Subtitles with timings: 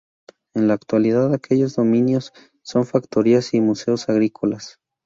[0.55, 4.79] En la actualidad, aquellos dominios son factorías y museos agrícolas.